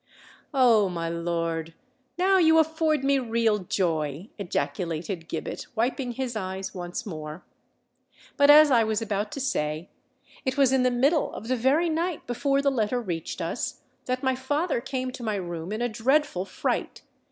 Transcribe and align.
"Oh! 0.51 0.89
my 0.89 1.09
lord—now 1.09 2.39
you 2.39 2.57
afford 2.57 3.03
me 3.03 3.19
real 3.19 3.59
joy!" 3.59 4.29
ejaculated 4.39 5.29
Gibbet, 5.29 5.67
wiping 5.75 6.13
his 6.13 6.35
eyes 6.35 6.73
once 6.73 7.05
more. 7.05 7.43
"But 8.35 8.49
as 8.49 8.71
I 8.71 8.83
was 8.83 8.99
about 9.03 9.31
to 9.33 9.39
say, 9.39 9.89
it 10.43 10.57
was 10.57 10.73
in 10.73 10.81
the 10.81 10.89
middle 10.89 11.31
of 11.33 11.49
the 11.49 11.55
very 11.55 11.87
night 11.87 12.25
before 12.25 12.63
the 12.63 12.71
letter 12.71 12.99
reached 12.99 13.41
us, 13.43 13.81
that 14.05 14.23
my 14.23 14.33
father 14.33 14.81
came 14.81 15.11
to 15.11 15.21
my 15.23 15.35
room 15.35 15.71
in 15.71 15.83
a 15.83 15.87
dreadful 15.87 16.45
fright. 16.45 17.03